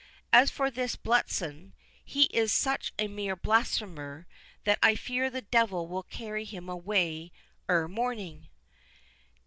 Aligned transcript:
As 0.33 0.49
for 0.49 0.71
this 0.71 0.95
Bletson, 0.95 1.73
he 2.03 2.23
is 2.33 2.51
such 2.51 2.91
a 2.97 3.07
mere 3.07 3.35
blasphemer, 3.35 4.25
that 4.63 4.79
I 4.81 4.95
fear 4.95 5.29
the 5.29 5.41
Devil 5.43 5.87
will 5.87 6.01
carry 6.01 6.43
him 6.43 6.67
away 6.67 7.31
ere 7.69 7.87
morning." 7.87 8.47